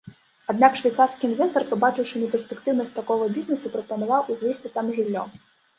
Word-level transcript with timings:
Аднак 0.53 0.79
швейцарскі 0.79 1.29
інвестар, 1.31 1.67
пабачыўшы 1.73 2.23
неперспектыўнасць 2.23 2.97
такога 2.99 3.23
бізнэсу, 3.39 3.67
прапанаваў 3.79 4.23
узвесці 4.37 4.67
там 4.81 4.93
жыллё. 4.99 5.23